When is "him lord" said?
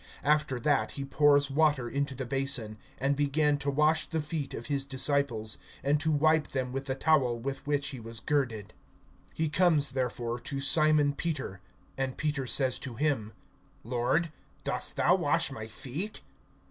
12.95-14.31